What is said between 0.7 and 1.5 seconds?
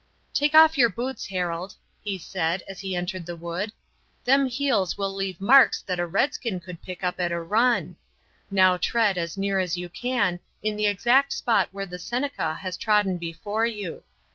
your boots,